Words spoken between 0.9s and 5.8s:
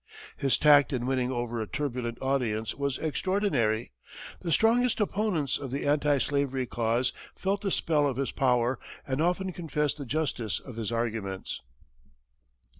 in winning over a turbulent audience was extraordinary; the strongest opponents of